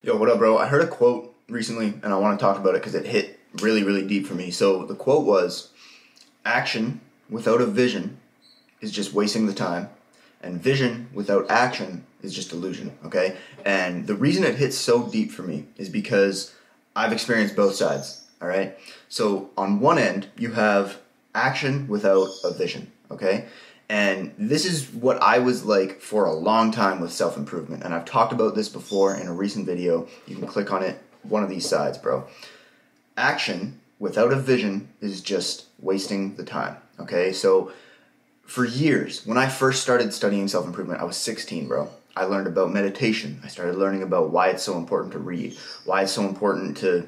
[0.00, 0.56] Yo, what up, bro?
[0.56, 3.40] I heard a quote recently and I want to talk about it because it hit
[3.60, 4.52] really, really deep for me.
[4.52, 5.70] So the quote was
[6.44, 8.20] Action without a vision
[8.80, 9.88] is just wasting the time,
[10.40, 13.36] and vision without action is just illusion, okay?
[13.64, 16.54] And the reason it hits so deep for me is because
[16.94, 18.78] I've experienced both sides, all right?
[19.08, 20.98] So on one end, you have
[21.34, 23.46] action without a vision, okay?
[23.90, 27.84] And this is what I was like for a long time with self improvement.
[27.84, 30.06] And I've talked about this before in a recent video.
[30.26, 32.26] You can click on it, one of these sides, bro.
[33.16, 36.76] Action without a vision is just wasting the time.
[37.00, 37.72] Okay, so
[38.42, 41.88] for years, when I first started studying self improvement, I was 16, bro.
[42.16, 43.40] I learned about meditation.
[43.44, 47.06] I started learning about why it's so important to read, why it's so important to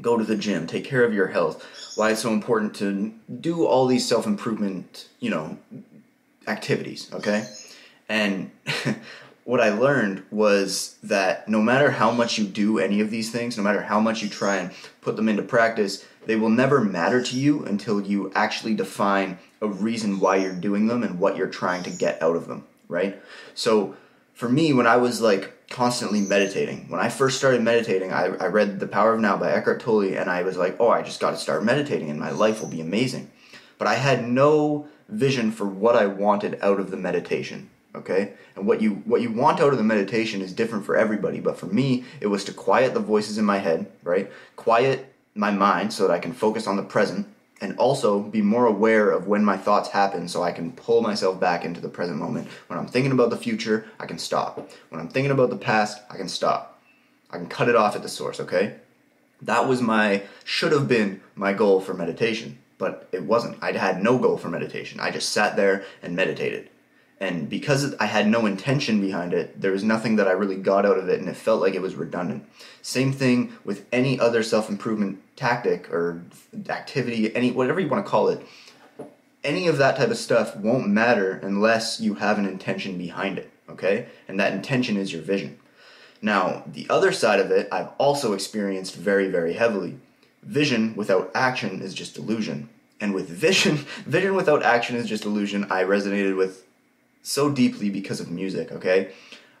[0.00, 3.66] go to the gym, take care of your health, why it's so important to do
[3.66, 5.58] all these self improvement, you know,
[6.46, 7.46] activities, okay?
[8.08, 8.50] And
[9.44, 13.56] what I learned was that no matter how much you do any of these things,
[13.56, 17.22] no matter how much you try and put them into practice, they will never matter
[17.22, 21.48] to you until you actually define a reason why you're doing them and what you're
[21.48, 23.20] trying to get out of them, right?
[23.54, 23.96] So
[24.34, 28.46] for me, when I was like constantly meditating, when I first started meditating, I, I
[28.46, 31.20] read The Power of Now by Eckhart Tolle and I was like, oh, I just
[31.20, 33.30] got to start meditating and my life will be amazing.
[33.78, 37.70] But I had no vision for what I wanted out of the meditation.
[37.94, 38.34] Okay?
[38.56, 41.58] And what you what you want out of the meditation is different for everybody, but
[41.58, 44.30] for me, it was to quiet the voices in my head, right?
[44.56, 47.26] Quiet my mind so that I can focus on the present
[47.60, 51.38] and also be more aware of when my thoughts happen so I can pull myself
[51.38, 52.48] back into the present moment.
[52.68, 54.70] When I'm thinking about the future, I can stop.
[54.88, 56.80] When I'm thinking about the past, I can stop.
[57.30, 58.76] I can cut it off at the source, okay?
[59.42, 63.62] That was my should have been my goal for meditation but it wasn't.
[63.62, 64.98] I had no goal for meditation.
[64.98, 66.70] I just sat there and meditated.
[67.20, 70.86] And because I had no intention behind it, there was nothing that I really got
[70.86, 72.46] out of it, and it felt like it was redundant.
[72.80, 76.22] Same thing with any other self improvement tactic or
[76.70, 78.44] activity, any whatever you want to call it.
[79.44, 83.50] Any of that type of stuff won't matter unless you have an intention behind it,
[83.68, 84.06] okay?
[84.26, 85.58] And that intention is your vision.
[86.22, 89.98] Now, the other side of it, I've also experienced very, very heavily
[90.42, 92.68] vision without action is just illusion.
[93.00, 96.64] And with vision, vision without action is just illusion, I resonated with
[97.22, 99.12] so deeply because of music, okay?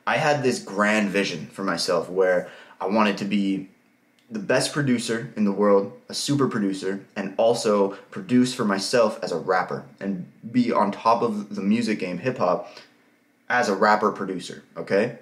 [0.06, 2.48] I had this grand vision for myself where
[2.80, 3.68] I wanted to be
[4.30, 9.32] the best producer in the world, a super producer, and also produce for myself as
[9.32, 12.76] a rapper and be on top of the music game, hip hop,
[13.48, 15.18] as a rapper producer, okay?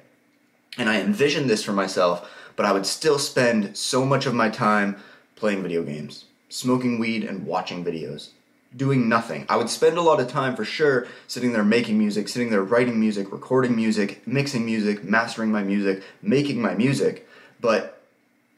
[0.76, 4.50] And I envisioned this for myself, but I would still spend so much of my
[4.50, 4.96] time
[5.38, 8.31] playing video games, smoking weed, and watching videos.
[8.76, 9.47] Doing nothing.
[9.49, 12.62] I would spend a lot of time for sure sitting there making music, sitting there
[12.62, 17.26] writing music, recording music, mixing music, mastering my music, making my music,
[17.60, 18.03] but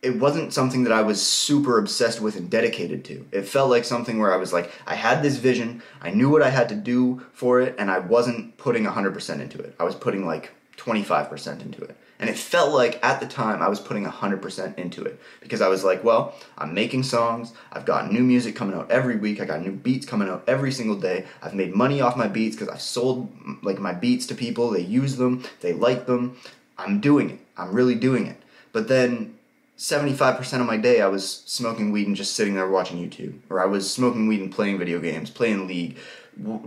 [0.02, 3.26] it wasn't something that I was super obsessed with and dedicated to.
[3.30, 6.42] It felt like something where I was like, I had this vision, I knew what
[6.42, 9.74] I had to do for it, and I wasn't putting 100% into it.
[9.78, 11.96] I was putting like 25% into it.
[12.20, 15.68] And it felt like at the time I was putting 100% into it because I
[15.68, 17.54] was like, well, I'm making songs.
[17.72, 19.40] I've got new music coming out every week.
[19.40, 21.24] I got new beats coming out every single day.
[21.42, 23.32] I've made money off my beats because I've sold
[23.62, 24.70] like my beats to people.
[24.70, 26.36] They use them, they like them.
[26.76, 27.40] I'm doing it.
[27.56, 28.36] I'm really doing it.
[28.72, 29.38] But then
[29.78, 33.38] 75% of my day I was smoking weed and just sitting there watching YouTube.
[33.48, 35.96] Or I was smoking weed and playing video games, playing League,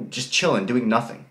[0.10, 1.26] just chilling, doing nothing.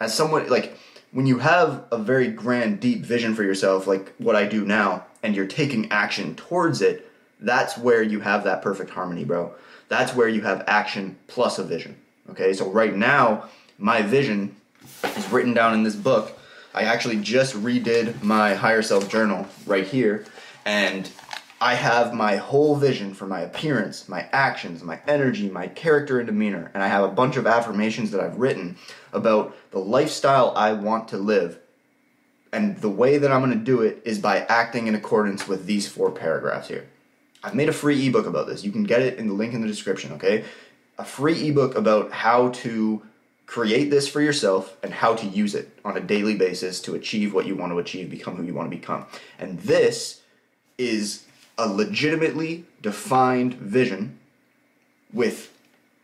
[0.00, 0.78] As someone, like,
[1.18, 5.04] when you have a very grand, deep vision for yourself, like what I do now,
[5.20, 9.52] and you're taking action towards it, that's where you have that perfect harmony, bro.
[9.88, 11.96] That's where you have action plus a vision.
[12.30, 14.54] Okay, so right now, my vision
[15.16, 16.38] is written down in this book.
[16.72, 20.24] I actually just redid my higher self journal right here,
[20.64, 21.10] and
[21.60, 26.26] I have my whole vision for my appearance, my actions, my energy, my character and
[26.26, 28.76] demeanor, and I have a bunch of affirmations that I've written
[29.12, 31.58] about the lifestyle I want to live.
[32.52, 35.66] And the way that I'm going to do it is by acting in accordance with
[35.66, 36.88] these four paragraphs here.
[37.42, 38.64] I've made a free ebook about this.
[38.64, 40.44] You can get it in the link in the description, okay?
[40.96, 43.02] A free ebook about how to
[43.46, 47.34] create this for yourself and how to use it on a daily basis to achieve
[47.34, 49.06] what you want to achieve, become who you want to become.
[49.38, 50.22] And this
[50.76, 51.24] is
[51.58, 54.18] a legitimately defined vision
[55.12, 55.52] with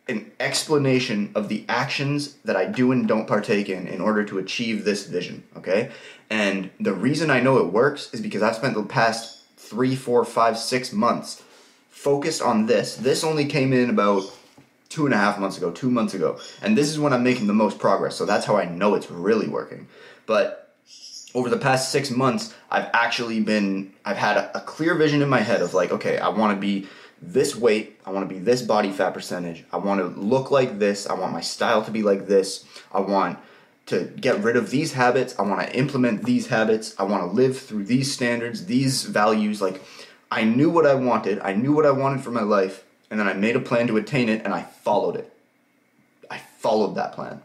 [0.08, 4.38] an explanation of the actions that I do and don't partake in in order to
[4.38, 5.90] achieve this vision, okay?
[6.28, 10.24] And the reason I know it works is because I've spent the past three, four,
[10.24, 11.42] five, six months
[11.88, 12.96] focused on this.
[12.96, 14.24] This only came in about
[14.90, 16.38] two and a half months ago, two months ago.
[16.60, 18.14] And this is when I'm making the most progress.
[18.14, 19.88] So that's how I know it's really working.
[20.26, 20.63] But
[21.34, 25.28] over the past six months, I've actually been, I've had a, a clear vision in
[25.28, 26.86] my head of like, okay, I want to be
[27.20, 30.78] this weight, I want to be this body fat percentage, I want to look like
[30.78, 33.38] this, I want my style to be like this, I want
[33.86, 37.36] to get rid of these habits, I want to implement these habits, I want to
[37.36, 39.60] live through these standards, these values.
[39.60, 39.82] Like,
[40.30, 43.28] I knew what I wanted, I knew what I wanted for my life, and then
[43.28, 45.32] I made a plan to attain it and I followed it.
[46.30, 47.42] I followed that plan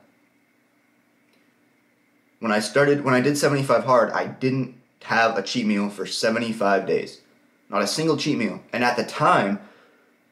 [2.40, 6.06] when I started, when I did 75 hard, I didn't have a cheat meal for
[6.06, 7.22] 75 days.
[7.70, 8.62] Not a single cheat meal.
[8.74, 9.60] And at the time,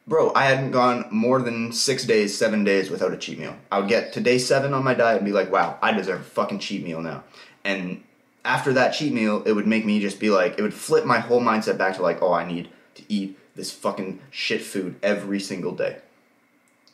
[0.07, 3.55] bro, I hadn't gone more than six days, seven days without a cheat meal.
[3.71, 6.21] I would get to day seven on my diet and be like, wow, I deserve
[6.21, 7.23] a fucking cheat meal now.
[7.63, 8.03] And
[8.43, 11.19] after that cheat meal, it would make me just be like, it would flip my
[11.19, 15.39] whole mindset back to like, oh, I need to eat this fucking shit food every
[15.39, 15.97] single day.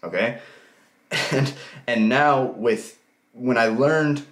[0.03, 0.39] Okay?
[1.31, 1.53] And
[1.85, 2.97] and now with
[3.33, 4.25] when I learned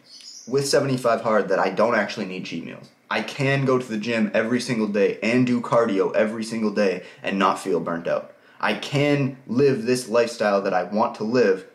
[0.48, 2.90] with 75 hard that I don't actually need cheat meals.
[3.10, 7.04] I can go to the gym every single day and do cardio every single day
[7.22, 8.34] and not feel burnt out.
[8.60, 11.66] I can live this lifestyle that I want to live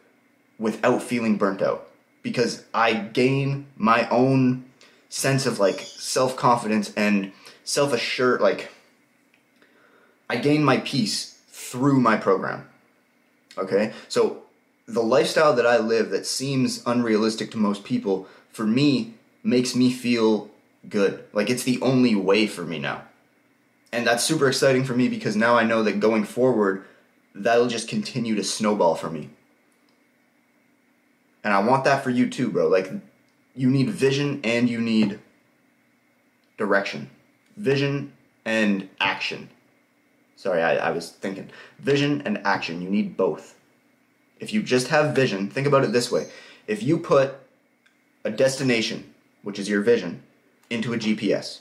[0.59, 1.89] without feeling burnt out
[2.23, 4.65] because I gain my own
[5.09, 7.33] sense of like self confidence and
[7.65, 8.71] self assured, like,
[10.31, 12.69] I gain my peace through my program.
[13.59, 13.93] Okay?
[14.09, 14.43] So,
[14.89, 19.13] the lifestyle that I live that seems unrealistic to most people for me
[19.43, 20.49] makes me feel
[20.89, 21.23] good.
[21.35, 23.03] Like it's the only way for me now.
[23.93, 26.87] And that's super exciting for me because now I know that going forward,
[27.35, 29.29] that'll just continue to snowball for me.
[31.45, 32.67] And I want that for you too, bro.
[32.67, 32.91] Like,
[33.55, 35.21] you need vision and you need
[36.57, 37.11] direction.
[37.59, 38.15] Vision
[38.47, 39.51] and action.
[40.35, 41.51] Sorry, I, I was thinking.
[41.79, 42.81] Vision and action.
[42.81, 43.55] You need both.
[44.41, 46.31] If you just have vision, think about it this way.
[46.67, 47.35] If you put
[48.27, 49.15] a destination,
[49.45, 50.21] which is your vision,
[50.69, 51.61] into a GPS.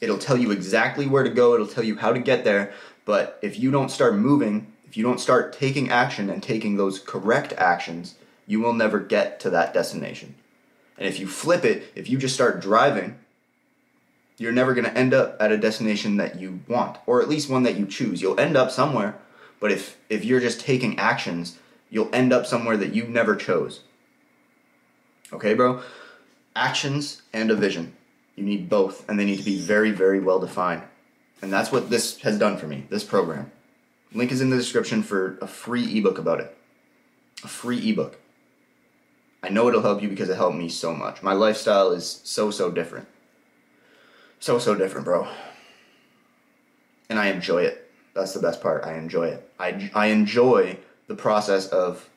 [0.00, 2.72] It'll tell you exactly where to go, it'll tell you how to get there,
[3.04, 7.00] but if you don't start moving, if you don't start taking action and taking those
[7.00, 8.14] correct actions,
[8.46, 10.36] you will never get to that destination.
[10.96, 13.18] And if you flip it, if you just start driving,
[14.36, 17.50] you're never going to end up at a destination that you want, or at least
[17.50, 18.22] one that you choose.
[18.22, 19.16] You'll end up somewhere,
[19.58, 21.58] but if, if you're just taking actions,
[21.90, 23.80] you'll end up somewhere that you never chose.
[25.32, 25.82] Okay, bro?
[26.56, 27.94] Actions and a vision.
[28.36, 30.82] You need both, and they need to be very, very well defined.
[31.42, 33.52] And that's what this has done for me, this program.
[34.12, 36.56] Link is in the description for a free ebook about it.
[37.44, 38.18] A free ebook.
[39.42, 41.22] I know it'll help you because it helped me so much.
[41.22, 43.06] My lifestyle is so, so different.
[44.40, 45.28] So, so different, bro.
[47.08, 47.90] And I enjoy it.
[48.14, 48.84] That's the best part.
[48.84, 49.50] I enjoy it.
[49.58, 52.08] I, I enjoy the process of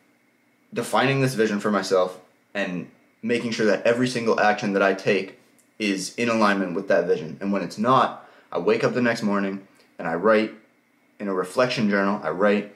[0.73, 2.19] defining this vision for myself
[2.53, 2.89] and
[3.21, 5.39] making sure that every single action that I take
[5.79, 7.37] is in alignment with that vision.
[7.41, 10.53] And when it's not, I wake up the next morning and I write
[11.19, 12.75] in a reflection journal, I write,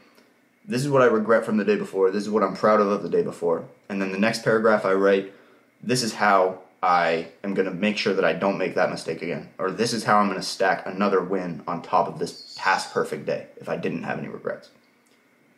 [0.67, 2.87] this is what I regret from the day before, this is what I'm proud of
[2.87, 3.65] of the day before.
[3.89, 5.33] And then the next paragraph I write,
[5.81, 9.23] this is how I am going to make sure that I don't make that mistake
[9.23, 9.49] again.
[9.57, 12.93] Or this is how I'm going to stack another win on top of this past
[12.93, 14.69] perfect day if I didn't have any regrets.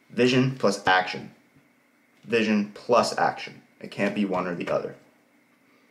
[0.09, 1.31] Vision plus action.
[2.23, 3.61] Vision plus action.
[3.79, 4.95] It can't be one or the other.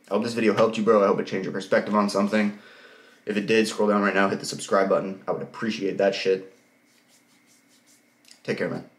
[0.09, 1.03] I hope this video helped you, bro.
[1.03, 2.59] I hope it changed your perspective on something.
[3.25, 5.21] If it did, scroll down right now, hit the subscribe button.
[5.27, 6.53] I would appreciate that shit.
[8.43, 8.89] Take care, man.